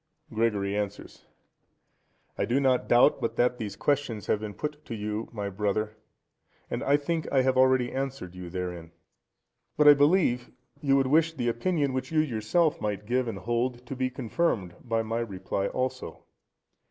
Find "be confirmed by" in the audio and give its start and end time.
13.95-15.03